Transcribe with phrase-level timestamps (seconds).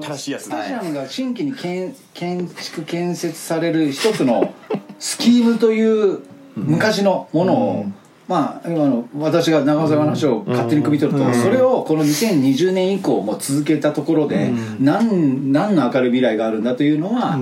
[0.00, 4.52] 正しいやつスタジアムが新規に建建築建設される一つの
[4.98, 6.20] スキームという
[6.56, 7.86] 昔のものを、
[8.28, 17.38] まあ今の私が長尾さんの話を勝手に汲み取ると、それをこの2020年以降も続けたところで、何何の明るい未来があるんだというのは、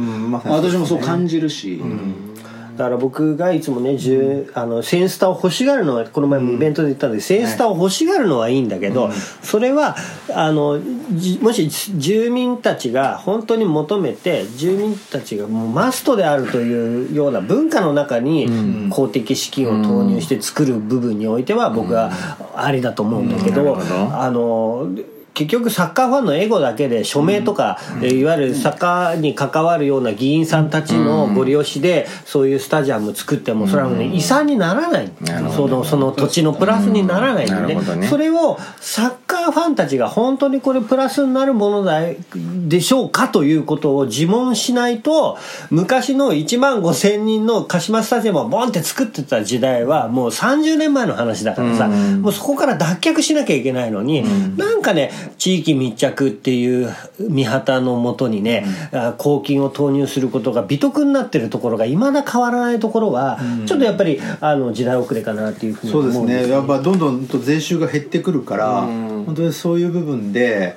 [0.46, 1.80] 私もそう感じるし、
[2.82, 9.94] だから僕がいつもね、じゅあのセンスターを欲しがるのはこの前もイベントで言ったんで、センスターを欲しがるのはいいんだけど、それは
[10.34, 10.80] あの
[11.12, 18.48] じもし住民たちが本当に求めて住民たちがもうマストであるというような文化の中に
[18.90, 22.10] 公的資金を投入して作る部分においては僕は
[22.56, 24.88] ありだと思うんだけど、あの
[25.34, 35.10] 結局サッカーファンのエゴだけで署名とか、えーいわゆるサッカーに関わるような議員さんたちのご利用しでそういうスタジアム作ってもそれはね遺産にならない。
[35.56, 38.06] そのその土地のプラスにならないんでね。
[38.06, 42.02] それをサッカーファンたちが本当にこれプラスになるものだ
[42.68, 45.38] でしょうかということを自問しないと
[45.70, 54.23] 昔の1万5千人の鹿島スタジアムをボンって作ってた時代はもう30年前の話だからさもうそこから脱却しなきゃいけないのに
[54.59, 66.53] なんかね地域密着っていう見旗のもとにねあ公金を投入することが美徳になってるところがいまだ変わらないところはちょっとやっぱりあの時代遅れかなっていうふうにそう思うんですね。
[66.53, 68.87] やっぱどんどんと税収が減ってくるから
[69.25, 70.76] 本当にそういう部分で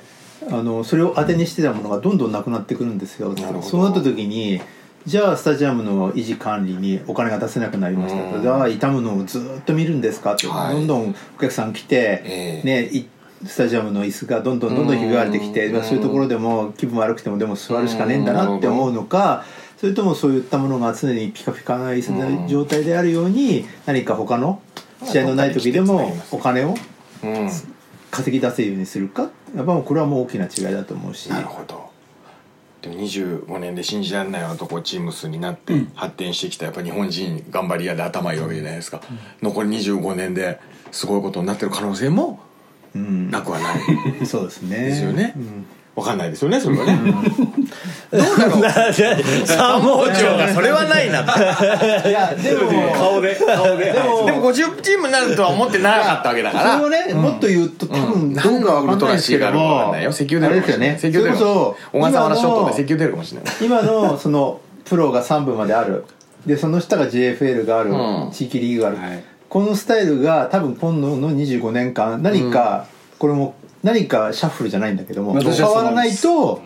[0.50, 3.34] あのそれを当てにしてたものがどんどんなくなってくるんですよ。
[3.62, 4.60] そうなった時に
[5.06, 10.34] じゃあスタジアムの維持管理にお金が出せなくなりましたとじゃあ傷むのをずっと見るんですか？
[10.34, 10.74] って、はい。
[10.74, 12.66] どんどんお客さん来て、ええ。
[12.66, 13.06] ねい
[13.44, 19.44] スタジアムの椅子がどんどんどんどんひび割れてきてまあそういうところでも気分悪くてもでも座るしかねえんだなって思うのか
[19.76, 24.62] それともそういったものが常にピカピカな椅子の状態であるように何か他の
[25.04, 26.74] 試合のない時でもお金を
[27.22, 27.50] うん
[28.16, 29.22] 稼ぎ出せるようにするか？
[29.54, 31.28] やっぱもうこれはもう大きな違いだと思うし。
[31.28, 31.86] なるほど。
[32.82, 39.00] でも25年で信じられないようなとこチーム数になって発展してきたやっぱ日本人頑張り屋で頭いいわけじゃないですか、
[39.42, 40.60] 残り25年で
[40.92, 42.38] すごいことになってる可能性も
[42.94, 43.30] うん。
[43.30, 43.78] なくはない。
[44.26, 44.76] そうですね。
[44.76, 45.66] ですよね、うん
[45.96, 46.94] わかんないですよねそれはね、
[48.12, 49.46] どうだろう。
[49.46, 50.48] 参謀長が。
[50.52, 51.20] それはないな。
[51.22, 53.92] いやでも顔で顔で。
[53.92, 56.78] でもでも50チームになるとは思ってなかったわけだから。
[56.78, 60.10] それをね、もっと言うと多分どんがウルトラシーがあるかわかんもないよ。
[60.10, 60.96] 石油出るかもしれない。
[60.96, 63.54] 石油出る小笠原諸島で石今の油出るかもしれない。
[63.62, 66.04] 今のそのプロが3部まである。
[66.44, 68.30] でその下が JFL がある、うん。
[68.32, 69.24] 地域リーグがある、はい。
[69.48, 72.86] このスタイルが多分今度の25年間何か、
[73.18, 76.60] これも何かシャッフルじゃないんだけども変わらないと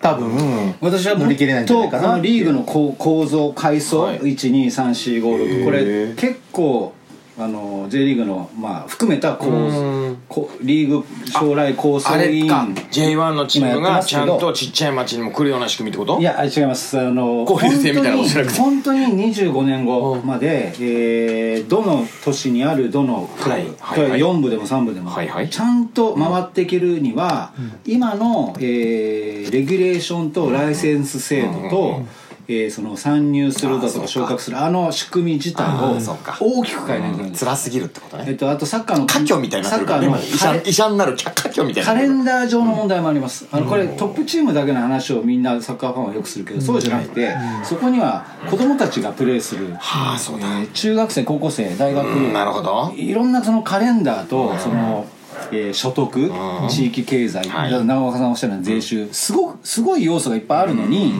[0.00, 2.34] 多分私は乗り切れないんじゃないかなっていう。
[2.34, 4.18] リーグの構構造階層、はい。
[4.20, 6.92] 12345これ結構
[7.36, 10.22] あの J リーグの、まあ、含めた構うん。
[10.28, 12.66] こリーグ将来構想あれ委員か。
[12.92, 16.20] J1 のチームがちゃんとちっちゃい町にも来るような仕組みってこと？
[16.20, 16.98] いやあ違います。
[16.98, 18.60] あの交流戦みたいなことじゃなくて。
[18.60, 24.20] 本当に本当に25年後まで、えーどの都市にあるどのクラブ、はいはいはい。
[24.20, 25.48] 4部でも3部でも、はいはい。
[25.48, 27.52] ちゃんと回っていけるには、
[27.86, 32.02] 今の、えーレギュレーションとライセンス制度と、
[32.46, 35.96] えーその参入するだとか昇格するあの仕組み自体を
[36.40, 38.24] 大きく変えないといけないん辛すぎるってことね。
[38.28, 47.34] えっと、あとサッカーの家居みたいになサッカーの医者医者になる家居みたいなカレンダー上の問題もあります、あのこれトップチームだけの話をみんなサッカーファンはよくするけど、そうじゃなくて、
[47.64, 50.46] そこには子供たちがプレーする、はあそうだ。
[50.60, 52.92] えー中学生高校生大学、うんなるほど。
[52.96, 55.06] いろんなそのカレンダーとその、
[55.50, 56.30] えー所得、
[56.68, 57.86] 地域経済、はい。
[57.86, 61.14] 長岡さんおっしゃるような税収すごくすごい要素がいっぱいあるのに、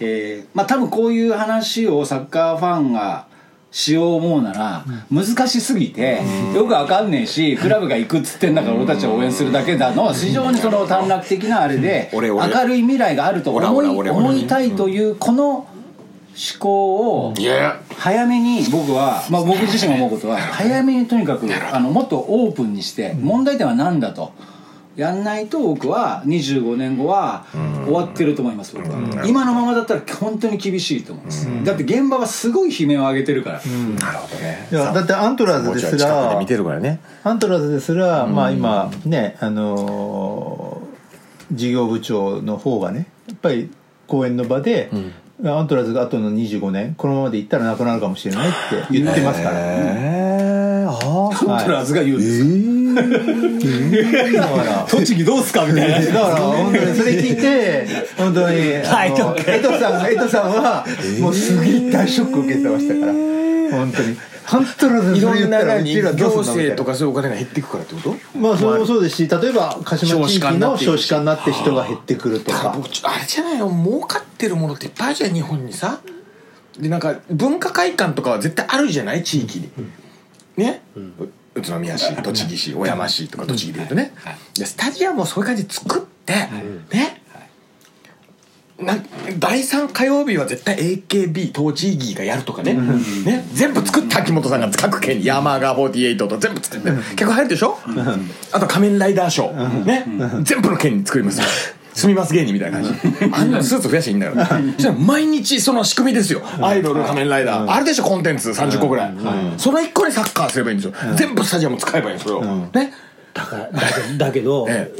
[0.00, 3.26] えーまあ多分こういう話をサッカーファンが
[3.70, 6.20] しよう思うなら難しすぎて
[6.54, 15.68] よくわかんねえしクラブが行くっつってんだから俺たちは応援するだけだの非常にその短絡的なあれで明るい未来があると思いたいというこの思
[16.58, 17.34] 考を
[17.96, 24.32] 早めに僕は、まあ、僕自身が思うことは早めにとにかくあのもっとオープンにして問題点は何だと
[24.96, 27.46] やんないと僕は25年後は
[27.86, 29.24] 終わってると思います僕は。
[29.26, 31.48] 今のままだったら本当に厳しいと思います。
[31.64, 33.60] だって現場はすごい悲鳴を上げてるから。
[33.60, 34.68] なるほどね。
[34.70, 37.00] いやだってアントラーズですら見てるからね。
[37.24, 40.90] アントラーズですら、まあ今ねあのー
[41.52, 43.70] 事業部長の方がねやっぱり
[44.06, 44.88] 講演の場で、
[45.44, 48.56] アントラーズが後の25年このままでいったらなくなるかもしれないって
[48.90, 49.62] 言ってますから、へ
[50.82, 50.96] えああ
[51.36, 52.50] コントラーズが言うんですから
[54.88, 60.84] 栃木どうすかみたいなだから本当にそれ聞いて本当にはい江戸さん江戸さんは
[61.20, 63.12] もうすげえ大ショック受けてましたから。
[63.12, 64.16] 本当に。
[64.46, 68.16] 本当にいろんな行政とかそういうお金が減っていくからってこと？
[68.36, 72.72] まあそれもそうですし例えば鹿島地域の少子化になって人が減ってくるとか。
[73.04, 76.00] あれじゃないの儲かってるものっていっぱいあるじゃん日本にさ。
[76.80, 79.22] でなんか文化会館とかは絶対あるじゃない？
[79.22, 79.70] 地域に。
[80.56, 81.00] ね、う
[81.60, 84.12] 宇都宮市栃木市小山市とか栃木でいうとね、
[84.58, 86.34] でスタジアムをそういう感じで作って、
[86.92, 87.20] ね
[88.82, 88.96] な
[89.38, 93.44] 第3火曜日は絶対 AKB 当地議がやるとかね,、ね。
[93.52, 97.78] 全部作った秋元さんが各県に山川48と全部作って、結構入るでしょ、
[98.52, 100.06] あと仮面ライダーショー、ね、
[100.42, 101.46] 全部の県に作りますよ
[101.94, 102.94] 住みます芸人みたいな感じ。
[103.32, 104.34] あんなスーツ増やしていいんだよ。
[104.34, 106.42] そしたら毎日その仕組みですよ。
[106.60, 107.70] アイドル仮面ライダー。
[107.70, 108.50] あるでしょコンテンツ。
[108.50, 109.14] 30個ぐらい。
[109.58, 110.94] その1個にサッカーすればいいんですよ。
[111.16, 112.42] 全部スタジアム使えばいいんですよ。
[112.42, 112.92] ね。
[113.34, 114.92] だからだけだけど、 え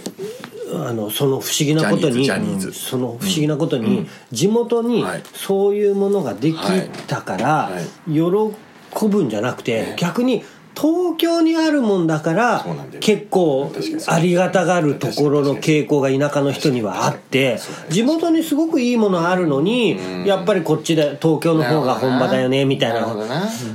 [0.73, 2.29] あのその不思議なことに
[2.73, 5.23] その不思議なことに、地元にはい。
[5.35, 6.59] そういうものができ
[7.07, 8.13] たから、はい。
[8.13, 10.45] 喜ぶんじゃなくて、逆に
[10.77, 12.65] 東京にあるもんだから
[13.01, 13.73] 結構
[14.07, 17.59] ありがたがるところの傾向が田舎の人にはあって
[17.89, 23.07] 地元にすごくいいものあるのにやっぱりこっちで東京の方が本場だよねみたいな。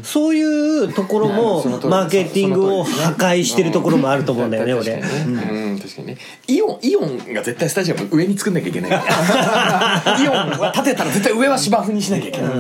[0.04, 0.44] そうい
[0.86, 4.94] うところも マーケティングを破壊してるところもあると思うんだよね俺。
[4.94, 5.80] うん。
[5.80, 6.18] 確かにね。
[6.48, 8.92] イオンイオンが絶対スタジアム上に作んなきゃいけない
[10.24, 12.52] イオンは建てたら絶対上は芝生にしなきゃいけない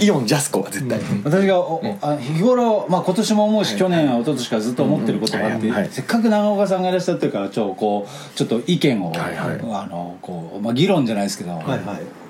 [0.00, 1.00] イオンジャスコは絶対。
[1.24, 12.22] 私がおあ日頃、まあ、今年も思うし、去年は一昨年からずっと思ってることがあって、せっかく長岡さんがいらっしゃってるからちょこうちょっと意見を、あのこうまあ、議論じゃないですけど、はいはい。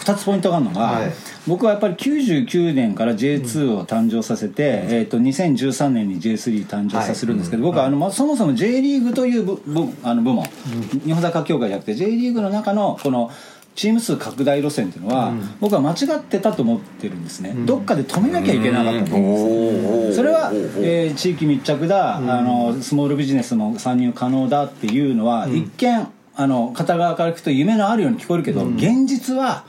[0.00, 1.12] 2つポイントがあるのが、はい。
[1.46, 10.44] 僕はやっぱり99年から J2 を誕生させて、えー、と2013年に J3 誕生させるんですけど、僕はあの、まあ、そもそも J リーグという部部あの部門、
[11.04, 13.30] 日本サッカー協会じゃなくて J リーグの中のこの
[13.74, 20.06] チーム数拡大路線っていうのは、僕は間違ってたと思ってるんですね、どっかで止めなきゃいけなかったと思うん。
[20.08, 29.64] ですそれは、えー地域密着だ、あのスモールビジネスも参入可能だっていうのは、一見あの片側から聞くと夢のあるように聞こえるけど、現実は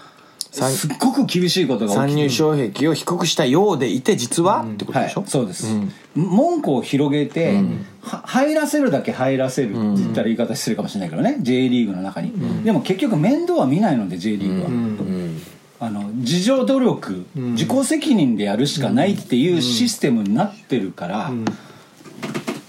[0.54, 5.68] すっごく厳しいことが参入障壁を低くしたようでいて実はってことはいでしょ、そうです、
[6.16, 7.60] 門戸を広げて、
[8.02, 12.34] は入らせるだけ入らせるって言ったら言い方失礼かもしれないけどね、J リーグの中に、
[12.64, 21.32] でも結局面倒は見ないので J リーグは、あの自助努力、自己責任でやるしかないっていうシステムになってるから、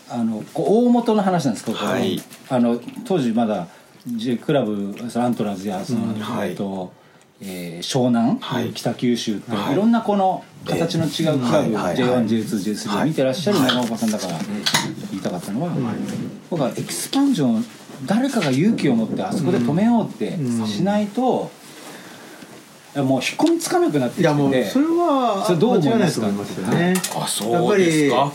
[0.08, 2.20] あの大元の話なんですけど、はい。
[2.48, 3.68] あの当時まだ
[4.06, 6.50] J クラブアントラーズやその、はい。
[6.50, 6.92] えっと
[7.46, 8.72] えー湘南、はい。
[8.72, 9.72] 北九州って、はい。
[9.72, 12.26] い、ろんなこの形の違うクラブ、えーはいはい。
[12.26, 14.38] J1J2J3 を見てらっしゃる長岡さんだから
[15.10, 15.70] 言いたかったのは、
[16.50, 17.62] 僕はエキスパンジョンを
[18.06, 20.36] 誰かが勇気を持ってあそこで止めようって
[20.66, 21.50] しないと、
[22.94, 26.94] いやもう引っ込みつかなくなってきていやもうてそれはそれどう思い間違いないますかと思いますよね。
[27.16, 28.32] あそうやっぱりですか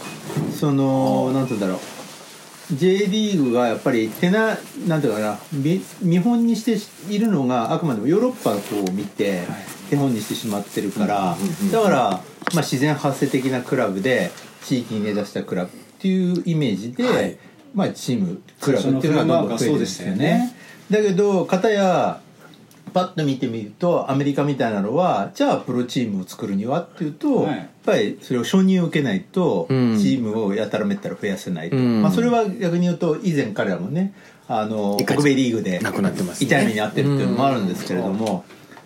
[0.59, 1.98] そのなんて言うんだろう
[2.73, 4.57] J リーグがやっぱり手な
[4.87, 6.77] なんていうかなみ見本にして
[7.13, 9.43] いるのがあくまでもヨーロッパの方を見て
[9.89, 11.35] 手本にしてしまってるから
[11.71, 12.21] だから、まあ、
[12.57, 14.31] 自然発生的なクラブで
[14.63, 17.37] 地域に根ざしたクラブっていうイメージで、はい。
[17.73, 20.55] まあ、チームクラブっていうのがどんどん増えてるんですよね。
[20.89, 22.21] だけど片や
[22.89, 27.57] パッと見てみるとアメリカみたいなのはじゃあプロチームを作るにはっていうと、はい。
[27.57, 29.95] やっぱりそれを承認を受けないとチうん。
[29.95, 32.01] ームをやたらめったら増やせないと、うん。
[32.01, 34.13] まあ、それは逆に言うと以前彼らもね
[34.47, 36.47] あの一回北米リーグでなくなってますね。
[36.47, 38.43] 痛い目に遭ってるっていうのもあるんですけれども、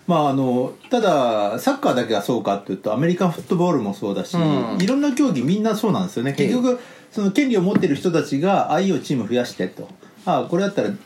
[0.07, 4.81] まああのただサッカーだけがそうかっていうとアメリカンフットボールもそうだし、うん。
[4.81, 6.33] いろんな競技みんなそうなんですよね。
[6.33, 6.79] 結局
[7.11, 9.87] その権利を持ってる人たちがああいいよチーム増やしてと。
[10.25, 10.97] ああこれだったらふ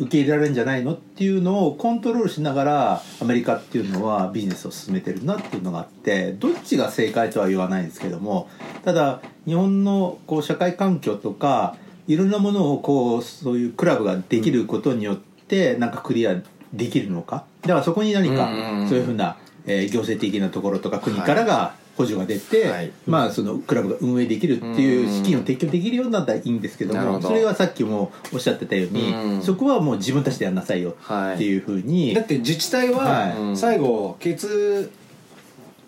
[0.00, 8.48] 受け入れられるんじゃないのっていうのをコントロールしながらアメリカっていうのはビジネスを進めてるなっていうのがあってどっちが正解とは言わないんですけども
[8.82, 11.76] ただ日本のこう社会環境とか
[12.06, 16.42] いろんなものをこうそういうクラブができることによってなんかクリア
[16.72, 17.44] できるのか。
[17.62, 18.88] だからそこに何かうん。
[18.88, 22.90] そういうふうな、えー行政的なところとか国からが補助が出て、はい。
[23.06, 26.94] まあそのクラブが運営できるっていう資金を提供できるようになったらいいんですけど。
[26.94, 29.42] もそれはさっきもおっしゃってたように、うん。
[29.42, 33.50] そこはもう自分たちでやんなさいよっていうふうに、だって自治体はい。
[33.50, 34.90] は最後ケツ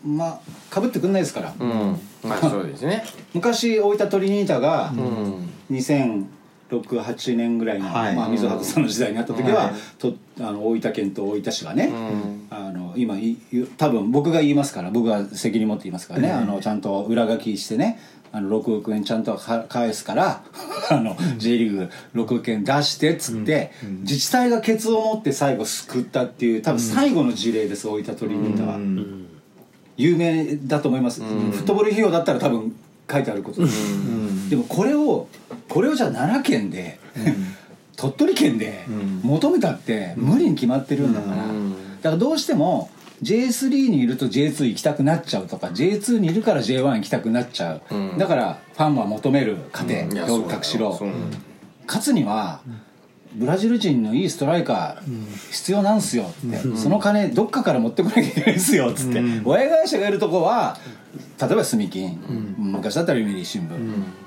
[0.04, 0.40] まあ
[0.70, 1.98] かぶってくんないですから、うん。
[2.24, 3.04] まあそうですね。
[3.34, 5.76] 昔大分トリニータがうん。
[5.76, 8.16] 2006-8年ぐらいの、はい。
[8.16, 12.46] まあ、水畑さんの時代にあった時は、とあの大分県と大分市がね、うん。
[12.50, 13.38] あの今いい
[13.76, 17.98] 多分僕が言いますから僕が責任持って言いますからね、あのちゃんと裏書きしてね。
[18.34, 20.42] あの6億円ちゃんとは返すから
[20.90, 28.78] あの J リーグ6億円出してっつって、自治体がケツを持って最後救ったっていう多分最後の事例です、大分トリニータは。
[29.98, 32.74] 有名だと思います、フットボール費用だったら多分
[33.10, 35.28] 書いてあることです、でもこれを
[35.68, 36.98] これをじゃあ奈良県で、
[37.96, 38.86] 鳥取県で
[39.22, 41.44] 求めたって無理に決まってるんだから、
[42.02, 42.90] だからどうしても
[43.22, 51.00] J3 にいると J2 行きたくなっちゃうとか J2 にいるから J1 行きたくなっちゃう、だからファンは求める過程いやどう隠しろ
[51.86, 52.60] 勝つには
[53.34, 60.76] ブラジル人のいいストライカー必要なんすよって、その金どっかから持ってこなきゃいけないんすよっつって、親会社がいるとこは
[61.46, 62.18] 例えば住金、
[62.56, 63.66] 昔だったら読売新聞、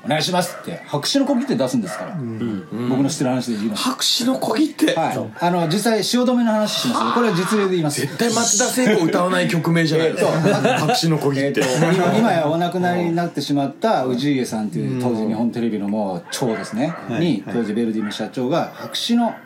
[0.05, 4.93] お願いしますって白紙のコピって出すんですから、僕の知ってる話で言います、白紙の小切手？
[4.93, 7.11] はい、あの実際汐留の話しますよ。
[7.13, 8.01] これは実例で言います。
[8.01, 10.31] 絶対松田聖子歌わない曲名じゃないですか。
[10.31, 11.61] 白紙の小切手。
[11.61, 19.33] えーと今今やお亡くなりになってしまった氏家さんという当時日本テレビのもう長ですね、に当時ベルディの社長が白紙の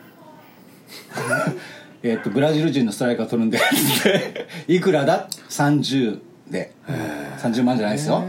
[2.02, 3.60] えっとブラジル人のストライカー取るんでっ
[4.02, 6.18] て いくらだ？30
[6.50, 6.72] で
[7.42, 8.22] 30万じゃないですよ。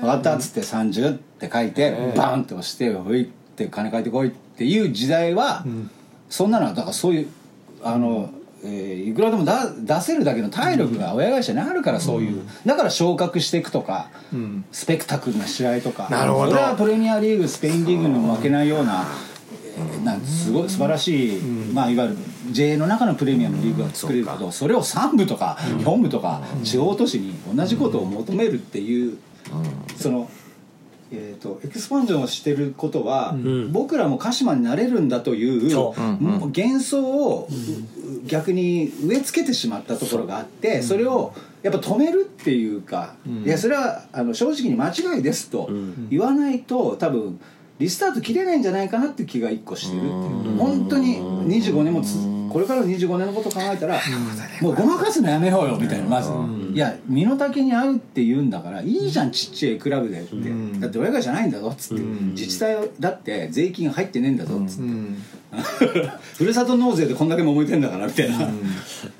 [0.02, 5.64] かったっつって30って書いてバーンって押して「ほい」って金返ってこいっていう時代は、
[6.28, 7.26] そんなのはだからそういう
[7.82, 8.30] あの、
[8.64, 14.08] えーいくらでもだ出せるだけの体力が親会社にあるからそういう、だから昇格していくとか、
[14.72, 16.50] スペクタクルな試合とかなるほど。
[16.52, 19.35] それはプレミアリーグスペインリーグにも負けないような,、えー
[20.04, 22.16] なんすごい素晴らしい、まあいわゆる
[22.50, 29.18] J の中のプレミアムリーグが作れるけどそれを3部とか4部とか地方都市に同じことを求めるっていう、
[29.96, 30.30] その。
[31.12, 33.36] えー、とエクスパンジョンをしてることは、
[33.70, 36.00] 僕らも鹿島になれるんだというそう。
[36.00, 37.48] もう幻想を、
[38.26, 43.14] 逆に植え付けてしまったところがあってそれをやっぱ止めるっていうか、
[43.44, 45.70] いやそれはあの正直に間違いですと
[46.10, 47.40] 言わないと多分
[47.78, 52.16] リスタート切れないんじゃないかなって気が一個してるっていう本当に25年もつ
[52.50, 54.00] これからの25年のこと考えたら
[54.62, 56.30] もうごまかすのやめようよみたいなまず。
[56.72, 60.36] いや身の丈に合うって言うんだからいいじゃんちっちゃいクラブでって。
[60.80, 62.02] だって親会社ないんだぞっつって。
[62.02, 64.90] 自治体だって税金入ってねえんだぞっつって
[66.36, 68.48] ふるさと納税でこんだけ揉めてんだからみたいな。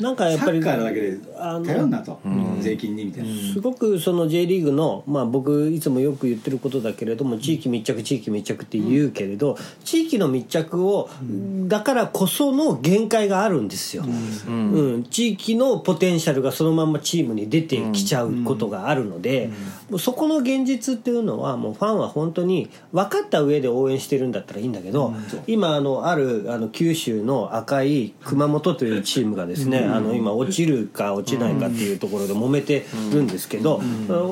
[0.00, 1.18] なんかやっぱりサッカーだけで
[1.64, 2.18] 頼んなと。
[2.60, 3.28] 税金にみたいな。
[3.52, 11.08] すごくその J リーグの、まあ、僕いつもよく言ってることだけれども地域密着地域密着って言うけれど、地域の密着を、
[11.68, 14.04] だからこその限界があるんですよ、
[14.48, 14.50] う
[14.98, 15.04] ん。
[15.10, 19.50] 地域のポテンシャルがそのままチームに出てきちゃうことがあるので、
[19.90, 25.14] もうそこの現実っていうのはもうファンは本当に分かった上で応援してるんだったらいいんだけど、
[25.46, 33.80] 今あのあるあの九州の赤い熊本というチームがですね、あの今落ちるか落ちないかっていうところで揉めてるんですけど、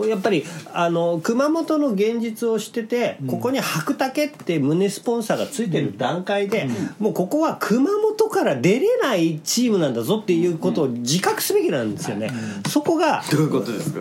[0.08, 12.30] やっぱりあの熊本の現実を知ってて、ここに白竹って胸スポンサーがついてる段階で、もうここは熊本から出れないチームなんだぞっていうことを自覚すべきなんですよね。
[12.68, 14.00] そこがどういうことですか？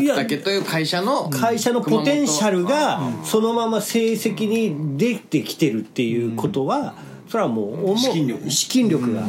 [0.00, 6.94] いや秋竹という会社の会社のポテンシャルがそのまま成績に出てきてるっていうことは
[7.32, 8.50] それはもう資金力。
[8.50, 9.22] 資金力が。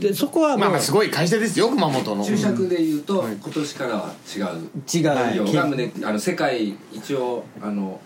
[0.00, 2.24] でそこはまあまあすごい会社ですよ熊本の。
[2.24, 4.44] 注釈で言うと、今年からは違う。
[4.90, 8.00] 違内容うが胸あの世界一応あの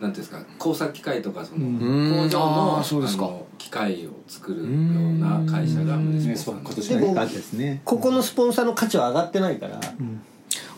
[0.00, 2.24] なんていうんですか工作機械とかそのん。
[2.24, 3.30] 工場のそうですか。
[3.56, 4.68] 機械を作るよう
[5.12, 7.82] な会社が胸スポンサー今年でも感じですね。
[7.84, 9.80] ここのスポンサーの価値は上がってないから。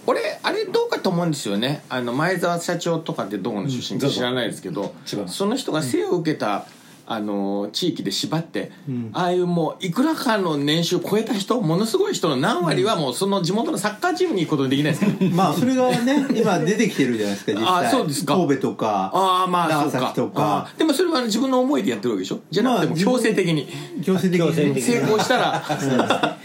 [0.06, 1.82] 俺あれどうかと思うんですよね。
[1.88, 4.94] あの前澤社長とかってどこの出身か知らないですけど、
[5.24, 6.66] その人が生を受けた、
[7.06, 8.70] あの地域で縛って、
[9.12, 15.24] ああいうもういくらかの年収超えた人ものすごい人の何割はもうその地元のサッカーチームに行くことできないですか？
[15.34, 17.86] まあそれがね今出てきてるじゃないですか実際。
[17.86, 18.34] あそうですか。
[18.34, 19.98] 神戸とかああまあそうか。
[19.98, 20.68] 長崎とか。
[20.78, 22.40] でもそれは自分の思いでやってるわけでしょ？
[22.50, 23.68] じゃなくてもまあ強制的に
[24.04, 24.46] 強制的に。
[24.46, 24.80] 強制的に。
[24.82, 25.62] 成功したら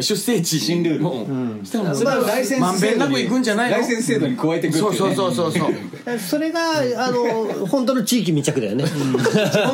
[0.00, 0.60] 出生地。
[0.60, 3.76] 新ルール、うん、したらもうそれはライセンまんべんなくス制度に行くんじゃないの？
[3.76, 5.34] ライセンス制度に加えていくっていう、ね、そうそう。
[5.34, 6.60] そうそうそれが
[7.06, 8.84] あの本当の地域密着だよね。
[8.84, 8.90] 地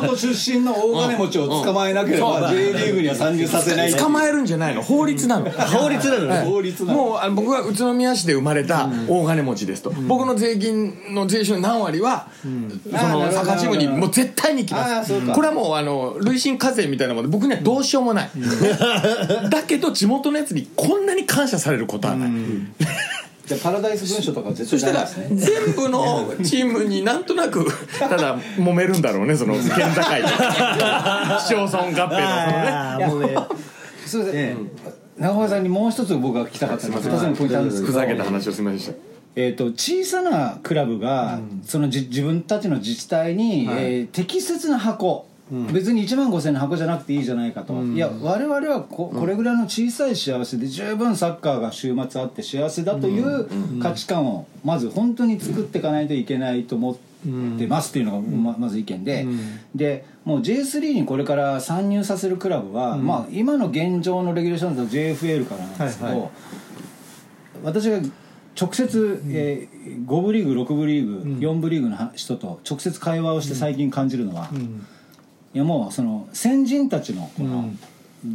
[0.01, 3.93] 元出身の大金持ちを捕まえなければ J リーグには参入させない。
[3.93, 4.81] 捕まえるんじゃないの？
[4.81, 5.49] 法律なの。
[5.49, 6.41] 法律なのね。
[6.41, 6.97] 法律なの。
[6.97, 15.13] もうあの僕は宇都宮市で生まれた大金持ちですと、僕の税金の税収の何割は、そのサッカーチームにもう絶対に行きます。
[15.13, 15.33] あーそうか。
[15.33, 17.27] これはもうあの累進課税みたいなもの。
[17.27, 18.29] で僕にはどうしようもない、
[19.49, 22.31] だけど地元のやつにこんなに感謝されることはない、
[23.45, 25.63] じゃあパラダイス文書とか絶そしたら対ダメですね。
[25.65, 27.65] 全部のチームになんとなく
[27.99, 29.79] ただ揉めるんだろうねその県境で。
[31.39, 32.69] 市町村合併のそのね。
[32.69, 33.37] あーもうね
[34.05, 34.55] すいません、え
[35.17, 37.93] 長岡さんにもう一つ僕が聞きたかったのが2つのポイントあるんですけど。
[37.93, 38.93] ふざけた話をすみませんでした。
[39.35, 43.77] えー、と小さなクラブが、そのじ自分たちの自治体に、はい。
[43.77, 45.27] えー適切な箱
[45.73, 56.95] 別に1万5000の箱じゃなくていいじゃないかと、いや我々はここれぐらいの小さい幸せで十分サッカーが週末あって幸せだという価値観をまず本当に作っていかないといけないと思っ
[57.57, 59.27] てますっていうのがままず意見で、
[59.75, 66.29] でもう J3 にこれから参入させるクラブは、まあ、今の現状のレギュレーションだと JFL からなんですけど、はいはい。
[67.63, 67.99] 私が
[68.59, 74.49] 直接、えー、5部リーグ6部リーグ、4部リーグの人と直接会話をして最近感じるのは、
[75.53, 77.69] いやもうその先人たちのこの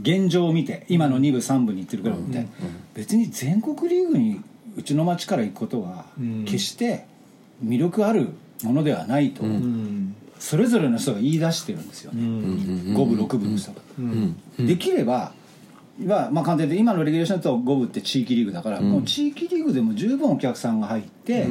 [0.02, 2.46] 現状を見て今の2部3部に行ってるクラブを見て、
[2.94, 4.40] 別に全国リーグに
[4.76, 6.06] うちの町から行くことは
[6.44, 7.06] 決して
[7.64, 8.28] 魅力ある
[8.62, 9.44] ものではないと、
[10.38, 13.80] それぞれの人が言い出してるんですよね、5部6部の人が。
[14.58, 15.32] できれば
[15.98, 21.48] まあ、まあ簡単に言うと今のレギュレーションだと5部って地域リーグだから、もう地域リーグでも十分お客さんが入って、は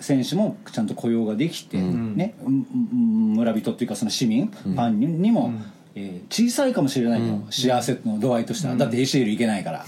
[0.00, 5.52] 選手もちゃんと雇用ができて、ね、うんうん村人っていうかその市民、ファンににも、
[5.94, 9.84] えー小さいかもしれないと、幸せの度合いとしては、だって ACL 行けないから、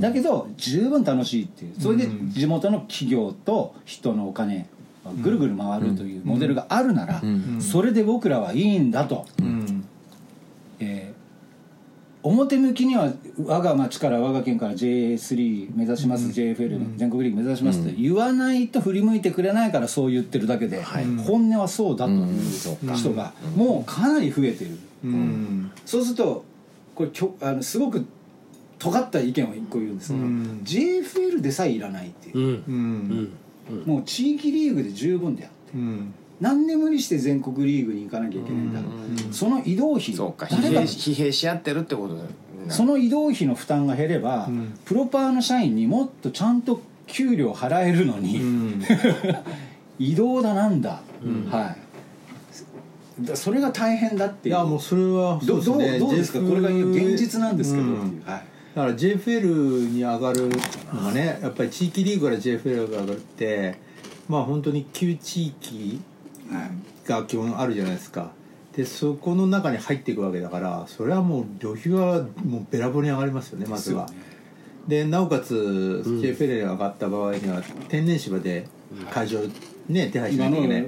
[0.00, 4.68] だけど十分楽しいっていうそれで地元の企業と人のお金
[5.22, 7.22] ぐるぐる回るというモデルがあるなら、
[7.60, 9.26] それで僕らはいいんだと。
[9.40, 9.65] えー
[12.28, 13.12] 表向きには
[13.44, 25.70] 我が町から我が県から J3 目指します、JFL 全国リーグ目指しますって言わないと振り向いてくれないからそう言ってるだけで、本音はそうだという人がもうかなり増えてる、うん。
[25.84, 26.44] そうすると
[26.94, 28.04] これきょあのすごく
[28.78, 30.60] 尖った意見を一個言うんですけど、うん。
[30.64, 32.54] JFL でさえいらないっていう、うん。
[32.68, 33.32] うん
[33.84, 35.76] もう地域リーグで十分であって
[36.40, 38.80] うんなんで無理して全国リーグに行かなきゃいけないんだ、
[39.32, 40.12] その移動費。
[40.14, 40.44] そうか。
[40.44, 42.26] 疲誰が弊疲弊し合ってるってことだよ。
[42.68, 44.78] その移動費の負担が減れば、ん。
[44.84, 48.82] プロパーの社員にもっとちゃんと給料払えるのに、うん。
[49.98, 51.00] 移動だなんだ、
[51.50, 51.74] は
[53.22, 53.24] い。
[53.24, 54.54] だそれが大変だっていう。
[54.54, 55.98] いやもうそれはどどうそうですね。
[56.00, 56.40] どうですか？
[56.40, 57.88] これが現実なんですけど、う。
[57.92, 58.22] ん。
[58.26, 58.44] はい。
[58.74, 60.50] だから JFL に上がる
[60.92, 63.78] のがねやっぱり地域リーグから JFL が上がるって
[64.28, 65.98] まあ本当に旧地域
[67.06, 68.30] が基本あるじゃないですか。
[68.76, 74.06] でそこの中に入っていくわけだからそれはもう旅費はもうべらぼうに上がりますよねまずは。
[74.86, 75.04] でね。
[75.04, 78.68] でなおかつ JFL に上がった場合には天然芝で
[79.10, 79.40] 会場
[79.88, 80.86] ね手配しなきゃいけない。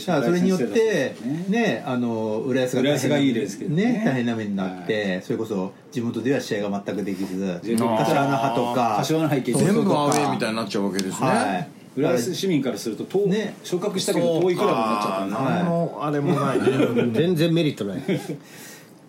[0.00, 1.46] それによってね。
[1.48, 4.02] ねあの浦安が浦安がいいですけどね。
[4.02, 13.56] 大変な目になって、それこそ地元では試合が全くできず柏の葉とか全部アウェーみたいになっちゃうわけですね、はい浦安市民からすると遠、ね。
[13.64, 15.36] 昇格したけど遠いクラブになっちゃったんだ。
[15.36, 16.66] はい何のあれもないね。
[16.66, 17.14] うん。
[17.14, 17.98] 全然メリットない。
[17.98, 18.02] っ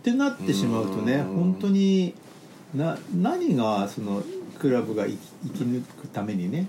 [0.04, 2.14] てなってしまうとね本当に
[2.74, 4.24] な何がその
[4.58, 6.68] クラブが生き生き抜くためにね、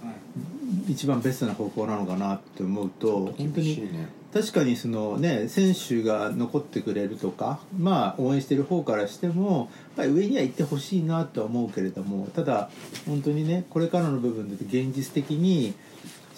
[0.89, 3.89] 一番ベストな方法なのかなって思うと本当に
[4.33, 12.69] 確かにそのね選手が残ってくれるとかまあ応援してる方からしてもやっぱり上には行ってほしいなとは思うけれどもただ
[13.07, 15.75] 本当にねこれからの部分で現実的に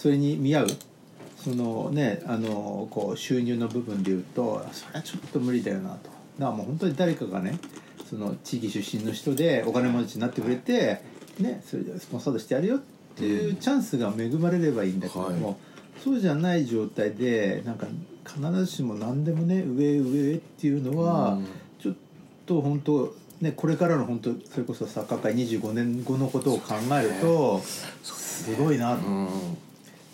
[0.00, 0.66] それに見合う？
[1.36, 5.96] そのねあのこう収入の部分でいうとそれはちょっと無理だよなと。
[5.96, 7.58] だからもう本当に誰かがね
[8.08, 11.02] その地域出身の人でお金持ちになってくれて
[11.38, 12.80] ねそれでスポンサードしてやるよっ
[13.14, 15.56] ていうチャンスが恵まれればいいんだけども、はい。
[16.02, 17.86] そうじゃない状態でなんか
[18.26, 21.38] 必ずしも何でもね上へ上へっていうのは、
[21.78, 21.94] ちょっ
[22.46, 27.60] と本当ねこれからの本当それこそサッカー界25年後のことを考えると
[28.02, 28.96] すごいな。
[28.96, 29.69] と。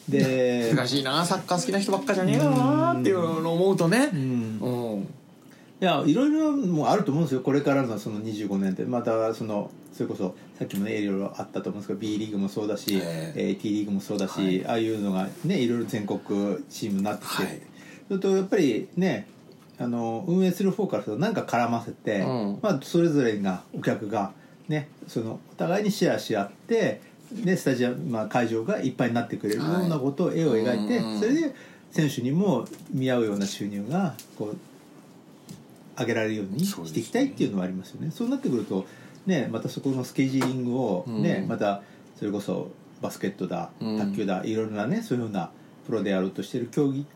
[0.09, 4.07] うんで難しいなサッカー好きな人ばっかじゃねえかなっていうのを思うとね。
[4.07, 4.59] ん。
[4.61, 5.09] うん。
[5.79, 7.40] いやいろいろもうあると思うんですよ。
[7.42, 8.85] これからのその25年って。
[8.85, 13.40] またそのそれこそさっきもねいろいろあったと思うんですけど B リーグもそうだし、ええ。
[13.51, 14.66] ー T リーグもそうだし、はい。
[14.66, 16.19] ああいうのがねいろいろ全国
[16.71, 17.61] チームになってきて、はい。
[18.09, 19.29] それとやっぱりね
[19.79, 22.59] あの運営する方からすると何か絡ませて、うん。
[22.62, 24.33] まあ、それぞれがお客が
[24.69, 27.01] ねそのお互いにシェアし合って
[27.33, 31.19] でスタジアム、まあ、会場がいっぱいになってくれるようなことを絵を描いて、うん。
[31.19, 31.55] それで
[31.91, 34.57] 選手にも見合うような収入がこう
[35.99, 38.11] 上げられるようにしていきたいっていうのはありますよね。
[38.11, 38.87] そうなってくると
[39.27, 41.49] ねまたそこのスケジーリングをね、うん。
[41.49, 41.83] また
[42.19, 43.99] それこそバスケットだうん。
[43.99, 45.51] 卓球だ、いろいろなねそういうような
[45.87, 47.07] プロでやろうとしてる競技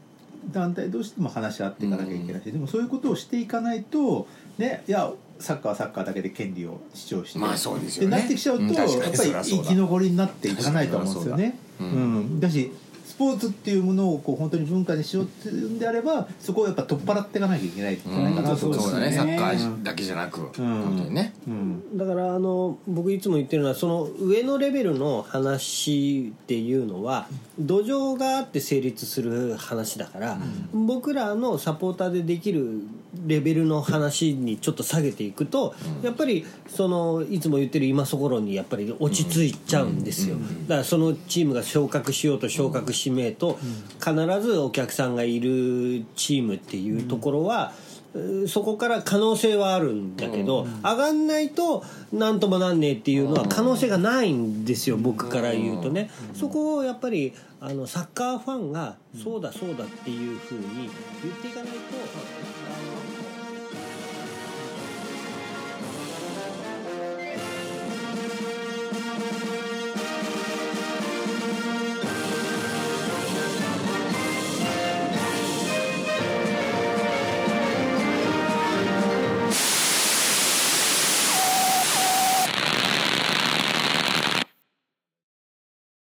[0.51, 4.27] 団体同士でも話し合っていかなきゃいけないし、でもそういうことをしていかないと
[4.59, 8.19] ねいやサッカーはサッカーだけで権利を主張して、まあそうですよね。
[8.19, 11.59] なってきちゃうと、やっぱり生き残りになっていかないと思うんですよね。
[11.81, 12.41] うん。
[12.41, 12.73] だし
[13.11, 18.51] スポーツっていうものをこう本当に文化にしようっていうんであればそこをやっぱ取っ払っていかなきゃいけないんじゃないかな。
[18.51, 19.13] とそう思いますだね。
[19.13, 21.35] サッカうーだけじゃなく、本当にね。
[21.49, 21.99] うん。
[21.99, 27.27] だからあの僕いつも言ってるのはその上のレベルの話っていうのは
[27.59, 30.39] 土壌があって成立する話だから、
[30.73, 32.83] 僕らのサポーターでできる
[33.27, 40.01] レベルの話にちょっと下げていくと、やっぱりそのいつも言ってる今そころにやっぱり落ち着いちゃうん。
[40.01, 43.59] ですよ、だからそのチームが昇格しようと昇格しめえと
[43.99, 47.91] 必ずお客さんがいるチームっていうところは、えー
[48.49, 60.91] そこから可能性はあるんだけど、上がんないとなんともなんねえっていうのは可能性がないんですよ、僕から言うとね、そこをやっぱりあのサッカーファンがそうだそうだっていうふうに
[61.23, 61.79] 言っていかないと。